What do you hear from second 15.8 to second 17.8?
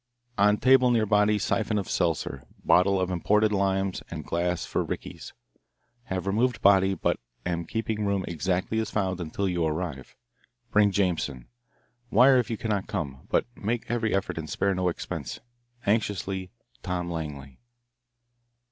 Anxiously, Tom Langley."